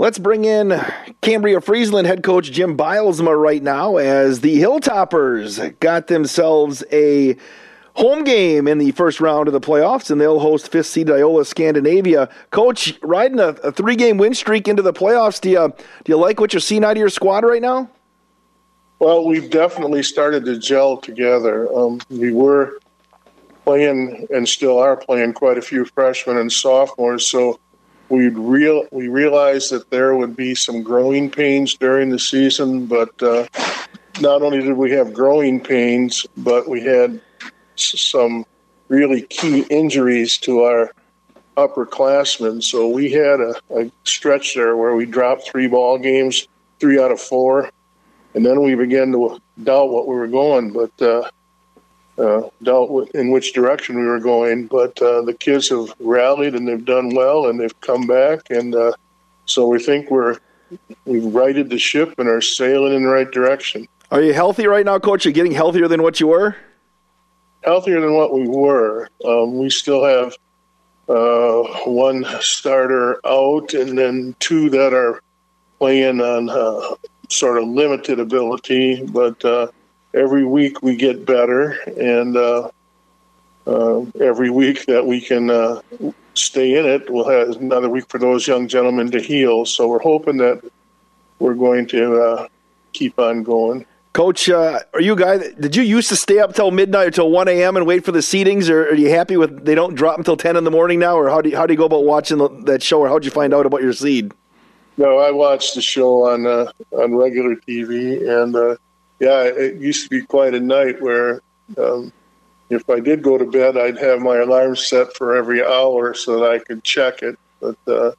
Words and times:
Let's 0.00 0.18
bring 0.18 0.46
in 0.46 0.80
Cambria 1.20 1.60
Friesland 1.60 2.06
head 2.06 2.22
coach 2.22 2.50
Jim 2.50 2.74
Bylsma 2.74 3.38
right 3.38 3.62
now 3.62 3.98
as 3.98 4.40
the 4.40 4.58
Hilltoppers 4.58 5.78
got 5.78 6.06
themselves 6.06 6.82
a 6.90 7.36
home 7.96 8.24
game 8.24 8.66
in 8.66 8.78
the 8.78 8.92
first 8.92 9.20
round 9.20 9.46
of 9.46 9.52
the 9.52 9.60
playoffs, 9.60 10.10
and 10.10 10.18
they'll 10.18 10.38
host 10.38 10.72
fifth 10.72 10.86
seed 10.86 11.10
Iola 11.10 11.44
Scandinavia. 11.44 12.30
Coach, 12.50 12.98
riding 13.02 13.38
a, 13.40 13.48
a 13.48 13.72
three 13.72 13.94
game 13.94 14.16
win 14.16 14.32
streak 14.32 14.68
into 14.68 14.80
the 14.80 14.94
playoffs, 14.94 15.38
do 15.38 15.50
you, 15.50 15.68
do 16.04 16.12
you 16.12 16.16
like 16.16 16.40
what 16.40 16.54
you're 16.54 16.60
seeing 16.60 16.82
out 16.82 16.92
of 16.92 16.96
your 16.96 17.10
squad 17.10 17.44
right 17.44 17.60
now? 17.60 17.86
Well, 19.00 19.26
we've 19.26 19.50
definitely 19.50 20.02
started 20.02 20.46
to 20.46 20.58
gel 20.58 20.96
together. 20.96 21.70
Um, 21.76 22.00
we 22.08 22.32
were 22.32 22.80
playing 23.66 24.26
and 24.30 24.48
still 24.48 24.78
are 24.78 24.96
playing 24.96 25.34
quite 25.34 25.58
a 25.58 25.62
few 25.62 25.84
freshmen 25.84 26.38
and 26.38 26.50
sophomores, 26.50 27.26
so 27.26 27.60
we 28.10 28.28
real 28.28 28.86
we 28.90 29.08
realized 29.08 29.70
that 29.72 29.90
there 29.90 30.16
would 30.16 30.36
be 30.36 30.54
some 30.54 30.82
growing 30.82 31.30
pains 31.30 31.74
during 31.74 32.10
the 32.10 32.18
season, 32.18 32.86
but 32.86 33.10
uh, 33.22 33.46
not 34.20 34.42
only 34.42 34.60
did 34.60 34.76
we 34.76 34.90
have 34.90 35.14
growing 35.14 35.60
pains, 35.60 36.26
but 36.36 36.68
we 36.68 36.82
had 36.82 37.20
some 37.76 38.44
really 38.88 39.22
key 39.22 39.64
injuries 39.70 40.36
to 40.38 40.62
our 40.62 40.92
upperclassmen. 41.56 42.62
So 42.62 42.88
we 42.88 43.10
had 43.12 43.40
a, 43.40 43.54
a 43.70 43.90
stretch 44.04 44.54
there 44.54 44.76
where 44.76 44.94
we 44.94 45.06
dropped 45.06 45.48
three 45.48 45.68
ball 45.68 45.96
games, 45.96 46.48
three 46.80 47.00
out 47.00 47.12
of 47.12 47.20
four, 47.20 47.70
and 48.34 48.44
then 48.44 48.62
we 48.62 48.74
began 48.74 49.12
to 49.12 49.40
doubt 49.62 49.90
what 49.90 50.08
we 50.08 50.16
were 50.16 50.26
going. 50.26 50.72
But 50.72 51.00
uh, 51.00 51.30
uh, 52.20 52.50
with 52.86 53.14
in 53.14 53.30
which 53.30 53.52
direction 53.52 53.96
we 53.96 54.06
were 54.06 54.20
going. 54.20 54.66
But 54.66 55.00
uh, 55.00 55.22
the 55.22 55.34
kids 55.34 55.68
have 55.70 55.92
rallied 55.98 56.54
and 56.54 56.68
they've 56.68 56.84
done 56.84 57.14
well 57.14 57.46
and 57.46 57.58
they've 57.58 57.80
come 57.80 58.06
back, 58.06 58.50
and 58.50 58.74
uh, 58.74 58.92
so 59.46 59.66
we 59.66 59.78
think 59.78 60.10
we're 60.10 60.38
we've 61.04 61.24
righted 61.34 61.70
the 61.70 61.78
ship 61.78 62.18
and 62.18 62.28
are 62.28 62.40
sailing 62.40 62.94
in 62.94 63.02
the 63.02 63.08
right 63.08 63.30
direction. 63.30 63.88
Are 64.10 64.22
you 64.22 64.32
healthy 64.32 64.66
right 64.66 64.84
now, 64.84 64.98
Coach? 64.98 65.24
Are 65.24 65.30
you 65.30 65.34
getting 65.34 65.52
healthier 65.52 65.88
than 65.88 66.02
what 66.02 66.20
you 66.20 66.26
were? 66.26 66.56
Healthier 67.62 68.00
than 68.00 68.14
what 68.14 68.32
we 68.32 68.48
were. 68.48 69.08
Um, 69.24 69.58
we 69.58 69.70
still 69.70 70.04
have 70.04 70.34
uh, 71.08 71.62
one 71.84 72.24
starter 72.40 73.20
out, 73.26 73.74
and 73.74 73.96
then 73.96 74.34
two 74.40 74.70
that 74.70 74.94
are 74.94 75.20
playing 75.78 76.20
on 76.20 76.48
uh, 76.48 76.94
sort 77.28 77.58
of 77.58 77.68
limited 77.68 78.18
ability, 78.18 79.04
but 79.06 79.42
uh, 79.44 79.68
every 80.14 80.44
week 80.44 80.82
we 80.82 80.96
get 80.96 81.24
better, 81.24 81.70
and 81.96 82.36
uh, 82.36 82.70
uh, 83.66 84.04
every 84.20 84.50
week 84.50 84.86
that 84.86 85.06
we 85.06 85.20
can 85.20 85.50
uh, 85.50 85.80
stay 86.34 86.78
in 86.78 86.86
it, 86.86 87.10
we'll 87.10 87.28
have 87.28 87.56
another 87.56 87.88
week 87.88 88.08
for 88.08 88.18
those 88.18 88.46
young 88.46 88.68
gentlemen 88.68 89.10
to 89.10 89.20
heal. 89.20 89.64
So 89.64 89.88
we're 89.88 90.00
hoping 90.00 90.38
that 90.38 90.62
we're 91.38 91.54
going 91.54 91.86
to 91.88 92.20
uh, 92.20 92.48
keep 92.92 93.18
on 93.18 93.42
going. 93.42 93.86
Coach, 94.12 94.50
uh, 94.50 94.80
are 94.92 95.00
you 95.00 95.12
a 95.12 95.16
guy? 95.16 95.36
That, 95.36 95.60
did 95.60 95.76
you 95.76 95.84
used 95.84 96.08
to 96.08 96.16
stay 96.16 96.40
up 96.40 96.52
till 96.52 96.72
midnight 96.72 97.06
or 97.06 97.10
till 97.12 97.30
one 97.30 97.46
a.m. 97.46 97.76
and 97.76 97.86
wait 97.86 98.04
for 98.04 98.10
the 98.10 98.18
seedings, 98.18 98.68
or 98.68 98.88
are 98.88 98.94
you 98.94 99.08
happy 99.08 99.36
with 99.36 99.64
they 99.64 99.76
don't 99.76 99.94
drop 99.94 100.18
until 100.18 100.36
ten 100.36 100.56
in 100.56 100.64
the 100.64 100.70
morning 100.70 100.98
now, 100.98 101.16
or 101.16 101.30
how 101.30 101.40
do 101.40 101.50
you, 101.50 101.56
how 101.56 101.64
do 101.64 101.72
you 101.72 101.78
go 101.78 101.84
about 101.84 102.04
watching 102.04 102.38
the, 102.38 102.48
that 102.64 102.82
show, 102.82 102.98
or 103.00 103.08
how'd 103.08 103.24
you 103.24 103.30
find 103.30 103.54
out 103.54 103.66
about 103.66 103.82
your 103.82 103.92
seed? 103.92 104.32
No, 104.96 105.18
I 105.18 105.30
watched 105.30 105.76
the 105.76 105.80
show 105.80 106.28
on 106.28 106.44
uh, 106.44 106.72
on 106.90 107.14
regular 107.14 107.54
TV, 107.54 108.28
and 108.28 108.56
uh, 108.56 108.76
yeah, 109.20 109.42
it 109.42 109.76
used 109.76 110.04
to 110.04 110.08
be 110.10 110.22
quite 110.22 110.54
a 110.54 110.60
night 110.60 111.00
where 111.00 111.42
um, 111.78 112.12
if 112.70 112.88
I 112.88 113.00
did 113.00 113.22
go 113.22 113.36
to 113.36 113.44
bed, 113.44 113.76
I'd 113.76 113.98
have 113.98 114.20
my 114.20 114.38
alarm 114.38 114.76
set 114.76 115.14
for 115.14 115.36
every 115.36 115.64
hour 115.64 116.14
so 116.14 116.40
that 116.40 116.50
I 116.50 116.58
could 116.58 116.82
check 116.82 117.22
it. 117.22 117.38
But 117.60 117.76
uh, 117.86 118.12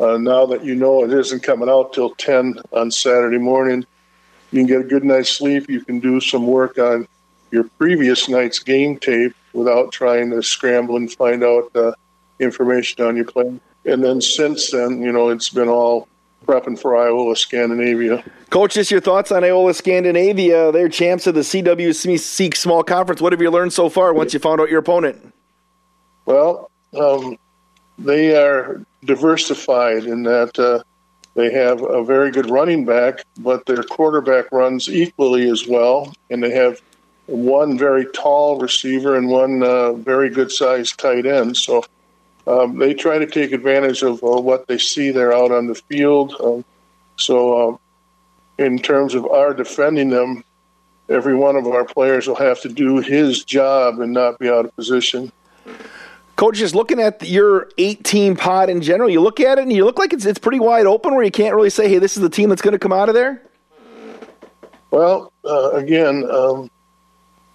uh, 0.00 0.16
now 0.16 0.46
that 0.46 0.64
you 0.64 0.74
know 0.74 1.04
it 1.04 1.12
isn't 1.12 1.42
coming 1.42 1.68
out 1.68 1.92
till 1.92 2.14
10 2.14 2.60
on 2.72 2.90
Saturday 2.90 3.38
morning, 3.38 3.84
you 4.50 4.60
can 4.60 4.66
get 4.66 4.80
a 4.80 4.84
good 4.84 5.04
night's 5.04 5.30
sleep. 5.30 5.68
You 5.68 5.84
can 5.84 6.00
do 6.00 6.20
some 6.20 6.46
work 6.46 6.78
on 6.78 7.06
your 7.50 7.64
previous 7.78 8.28
night's 8.28 8.60
game 8.60 8.98
tape 8.98 9.34
without 9.52 9.92
trying 9.92 10.30
to 10.30 10.42
scramble 10.42 10.96
and 10.96 11.12
find 11.12 11.44
out 11.44 11.70
uh, 11.74 11.92
information 12.40 13.04
on 13.04 13.16
your 13.16 13.26
play. 13.26 13.60
And 13.84 14.02
then 14.02 14.20
since 14.20 14.70
then, 14.70 15.02
you 15.02 15.12
know, 15.12 15.28
it's 15.28 15.50
been 15.50 15.68
all 15.68 16.08
prepping 16.46 16.78
for 16.78 16.96
Iola 16.96 17.36
Scandinavia. 17.36 18.24
Coach, 18.54 18.74
just 18.74 18.92
your 18.92 19.00
thoughts 19.00 19.32
on 19.32 19.42
Iola 19.42 19.74
Scandinavia. 19.74 20.70
They're 20.70 20.88
champs 20.88 21.26
of 21.26 21.34
the 21.34 21.40
CWC 21.40 22.20
Seek 22.20 22.54
Small 22.54 22.84
Conference. 22.84 23.20
What 23.20 23.32
have 23.32 23.42
you 23.42 23.50
learned 23.50 23.72
so 23.72 23.88
far 23.88 24.14
once 24.14 24.32
you 24.32 24.38
found 24.38 24.60
out 24.60 24.70
your 24.70 24.78
opponent? 24.78 25.34
Well, 26.24 26.70
um, 26.96 27.36
they 27.98 28.36
are 28.36 28.80
diversified 29.04 30.04
in 30.04 30.22
that 30.22 30.56
uh, 30.56 30.84
they 31.34 31.52
have 31.52 31.82
a 31.82 32.04
very 32.04 32.30
good 32.30 32.48
running 32.48 32.84
back, 32.84 33.24
but 33.38 33.66
their 33.66 33.82
quarterback 33.82 34.52
runs 34.52 34.88
equally 34.88 35.50
as 35.50 35.66
well, 35.66 36.14
and 36.30 36.40
they 36.40 36.52
have 36.52 36.80
one 37.26 37.76
very 37.76 38.06
tall 38.12 38.60
receiver 38.60 39.16
and 39.16 39.28
one 39.28 39.64
uh, 39.64 39.94
very 39.94 40.30
good 40.30 40.52
sized 40.52 40.96
tight 41.00 41.26
end. 41.26 41.56
So 41.56 41.82
um, 42.46 42.78
they 42.78 42.94
try 42.94 43.18
to 43.18 43.26
take 43.26 43.50
advantage 43.50 44.04
of 44.04 44.22
uh, 44.22 44.40
what 44.40 44.68
they 44.68 44.78
see 44.78 45.10
there 45.10 45.32
out 45.32 45.50
on 45.50 45.66
the 45.66 45.74
field. 45.74 46.36
Um, 46.40 46.64
so, 47.16 47.70
um, 47.70 47.78
in 48.58 48.78
terms 48.78 49.14
of 49.14 49.26
our 49.26 49.54
defending 49.54 50.10
them, 50.10 50.44
every 51.08 51.34
one 51.34 51.56
of 51.56 51.66
our 51.66 51.84
players 51.84 52.26
will 52.26 52.36
have 52.36 52.60
to 52.62 52.68
do 52.68 52.98
his 52.98 53.44
job 53.44 54.00
and 54.00 54.12
not 54.12 54.38
be 54.38 54.48
out 54.48 54.64
of 54.64 54.74
position. 54.76 55.32
Coach, 56.36 56.56
just 56.56 56.74
looking 56.74 57.00
at 57.00 57.22
your 57.22 57.68
eight-team 57.78 58.34
pod 58.36 58.68
in 58.68 58.82
general, 58.82 59.08
you 59.08 59.20
look 59.20 59.38
at 59.38 59.58
it 59.58 59.62
and 59.62 59.72
you 59.72 59.84
look 59.84 59.98
like 59.98 60.12
it's 60.12 60.26
it's 60.26 60.38
pretty 60.38 60.58
wide 60.58 60.86
open, 60.86 61.14
where 61.14 61.24
you 61.24 61.30
can't 61.30 61.54
really 61.54 61.70
say, 61.70 61.88
"Hey, 61.88 61.98
this 61.98 62.16
is 62.16 62.22
the 62.22 62.28
team 62.28 62.48
that's 62.48 62.62
going 62.62 62.72
to 62.72 62.78
come 62.78 62.92
out 62.92 63.08
of 63.08 63.14
there." 63.14 63.40
Well, 64.90 65.32
uh, 65.44 65.70
again, 65.70 66.28
um, 66.28 66.70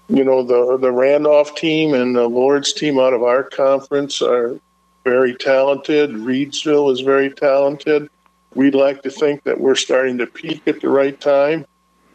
you 0.07 0.23
know 0.23 0.43
the 0.43 0.77
the 0.77 0.91
Randolph 0.93 1.55
team 1.55 1.93
and 1.93 2.15
the 2.15 2.27
Lourdes 2.27 2.71
team 2.71 2.99
out 2.99 3.13
of 3.13 3.21
our 3.21 3.43
conference 3.43 4.21
are 4.21 4.57
very 5.03 5.35
talented. 5.35 6.11
Reedsville 6.11 6.91
is 6.93 7.01
very 7.01 7.31
talented. 7.31 8.09
We'd 8.55 8.75
like 8.75 9.03
to 9.03 9.11
think 9.11 9.43
that 9.43 9.59
we're 9.59 9.75
starting 9.75 10.17
to 10.17 10.27
peak 10.27 10.63
at 10.67 10.81
the 10.81 10.89
right 10.89 11.19
time. 11.19 11.65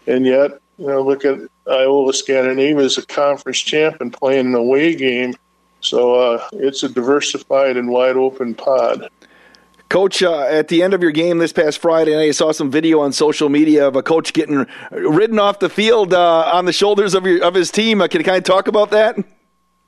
And 0.06 0.27
yet, 0.27 0.53
you 0.78 0.87
know, 0.87 1.03
look 1.03 1.25
at 1.25 1.39
Iola 1.69 2.12
Scandinavia 2.12 2.84
as 2.84 2.99
a 2.99 3.06
conference 3.06 3.59
champ 3.59 4.00
and 4.00 4.12
playing 4.12 4.47
an 4.47 4.55
away 4.55 4.94
game. 4.94 5.34
So 5.81 6.15
uh, 6.15 6.49
it's 6.53 6.83
a 6.83 6.89
diversified 6.89 7.77
and 7.77 7.89
wide 7.89 8.17
open 8.17 8.55
pod. 8.55 9.09
Coach, 9.89 10.23
uh, 10.23 10.41
at 10.41 10.69
the 10.69 10.83
end 10.83 10.94
of 10.94 11.03
your 11.03 11.12
game 11.12 11.39
this 11.39 11.53
past 11.53 11.78
Friday, 11.78 12.17
I 12.17 12.31
saw 12.33 12.53
some 12.53 12.71
video 12.71 13.00
on 13.00 13.12
social 13.12 13.49
media 13.49 13.87
of 13.87 13.94
a 13.94 14.03
coach 14.03 14.33
getting 14.33 14.67
ridden 14.91 15.39
off 15.39 15.61
the 15.61 15.69
field 15.69 16.12
uh, 16.15 16.50
on 16.53 16.65
the 16.65 16.73
shoulders 16.73 17.15
of 17.15 17.27
your 17.27 17.44
of 17.44 17.55
his 17.55 17.71
team. 17.71 18.00
Uh, 18.00 18.09
can 18.09 18.21
you 18.21 18.25
kind 18.25 18.39
of 18.39 18.44
talk 18.44 18.67
about 18.67 18.91
that? 18.91 19.17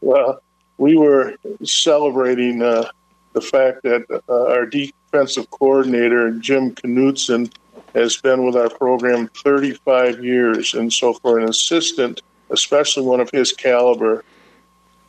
Well, 0.02 0.40
we 0.78 0.96
were 0.96 1.34
celebrating 1.64 2.62
uh, 2.62 2.88
the 3.36 3.42
fact 3.42 3.82
that 3.82 4.02
uh, 4.30 4.46
our 4.46 4.64
defensive 4.64 5.50
coordinator, 5.50 6.30
Jim 6.30 6.74
Knutson, 6.74 7.52
has 7.94 8.16
been 8.16 8.46
with 8.46 8.56
our 8.56 8.70
program 8.70 9.28
35 9.28 10.24
years. 10.24 10.72
And 10.72 10.90
so, 10.90 11.12
for 11.12 11.38
an 11.38 11.46
assistant, 11.46 12.22
especially 12.48 13.04
one 13.04 13.20
of 13.20 13.28
his 13.30 13.52
caliber, 13.52 14.24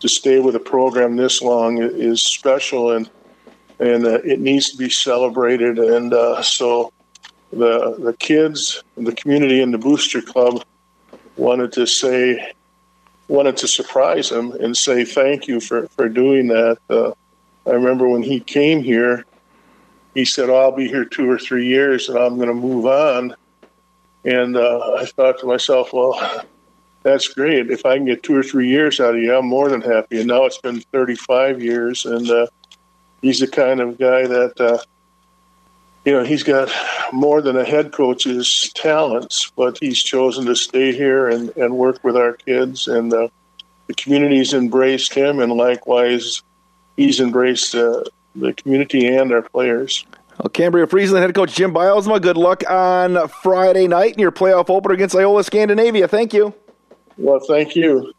to 0.01 0.09
stay 0.09 0.39
with 0.39 0.57
a 0.57 0.59
program 0.59 1.15
this 1.15 1.41
long 1.41 1.77
is 1.81 2.21
special 2.21 2.91
and 2.91 3.09
and 3.79 4.05
uh, 4.05 4.19
it 4.25 4.41
needs 4.41 4.71
to 4.71 4.77
be 4.77 4.89
celebrated. 4.89 5.79
And 5.79 6.13
uh, 6.13 6.41
so, 6.41 6.91
the 7.53 7.95
the 7.97 8.13
kids, 8.19 8.83
the 8.97 9.13
community, 9.13 9.61
and 9.61 9.73
the 9.73 9.77
booster 9.77 10.21
club 10.21 10.65
wanted 11.37 11.71
to 11.73 11.87
say 11.87 12.51
wanted 13.29 13.55
to 13.57 13.69
surprise 13.69 14.29
him 14.29 14.51
and 14.51 14.75
say 14.75 15.05
thank 15.05 15.47
you 15.47 15.61
for, 15.61 15.87
for 15.95 16.09
doing 16.09 16.47
that. 16.47 16.77
Uh, 16.89 17.11
I 17.67 17.71
remember 17.71 18.07
when 18.07 18.23
he 18.23 18.39
came 18.39 18.81
here, 18.81 19.25
he 20.13 20.25
said, 20.25 20.49
oh, 20.49 20.55
I'll 20.55 20.71
be 20.71 20.87
here 20.87 21.05
two 21.05 21.29
or 21.29 21.37
three 21.37 21.67
years 21.67 22.09
and 22.09 22.17
I'm 22.17 22.37
going 22.37 22.47
to 22.47 22.53
move 22.53 22.85
on. 22.85 23.35
And 24.25 24.57
uh, 24.57 24.95
I 24.99 25.05
thought 25.05 25.39
to 25.39 25.45
myself, 25.45 25.93
well, 25.93 26.45
that's 27.03 27.27
great. 27.27 27.69
If 27.69 27.85
I 27.85 27.97
can 27.97 28.05
get 28.05 28.23
two 28.23 28.35
or 28.35 28.43
three 28.43 28.67
years 28.67 28.99
out 28.99 29.15
of 29.15 29.21
you, 29.21 29.35
I'm 29.35 29.47
more 29.47 29.69
than 29.69 29.81
happy. 29.81 30.19
And 30.19 30.27
now 30.27 30.45
it's 30.45 30.57
been 30.57 30.81
35 30.91 31.61
years, 31.61 32.05
and 32.05 32.29
uh, 32.29 32.47
he's 33.21 33.39
the 33.39 33.47
kind 33.47 33.79
of 33.79 33.97
guy 33.97 34.27
that 34.27 34.59
uh, 34.59 34.79
you 36.07 36.13
know, 36.13 36.23
he's 36.23 36.43
got 36.43 36.71
more 37.11 37.41
than 37.41 37.57
a 37.57 37.65
head 37.65 37.91
coach's 37.91 38.71
talents, 38.73 39.51
but 39.57 39.77
he's 39.77 40.01
chosen 40.01 40.45
to 40.45 40.55
stay 40.55 40.93
here 40.93 41.27
and, 41.27 41.49
and 41.57 41.75
work 41.75 42.01
with 42.01 42.15
our 42.15 42.31
kids. 42.31 42.87
And 42.87 43.13
uh, 43.13 43.27
the 43.87 43.93
community's 43.93 44.53
embraced 44.53 45.13
him, 45.13 45.41
and 45.41 45.51
likewise, 45.51 46.43
he's 46.97 47.19
embraced 47.19 47.75
uh, 47.75 48.03
the 48.35 48.53
community 48.53 49.07
and 49.07 49.31
our 49.31 49.43
players. 49.43 50.05
Well, 50.39 50.49
Cambria 50.49 50.85
Friesland 50.85 51.23
head 51.23 51.33
coach 51.33 51.55
Jim 51.55 51.73
Bylsma, 51.73 52.21
good 52.21 52.37
luck 52.37 52.69
on 52.69 53.27
Friday 53.29 53.87
night 53.87 54.13
in 54.13 54.19
your 54.19 54.31
playoff 54.31 54.69
opener 54.69 54.93
against 54.93 55.15
Iola 55.15 55.43
Scandinavia. 55.43 56.07
Thank 56.07 56.33
you. 56.33 56.53
Well, 57.17 57.39
thank 57.39 57.75
you. 57.75 58.13